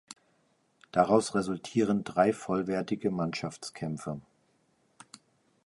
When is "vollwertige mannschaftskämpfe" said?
2.33-4.19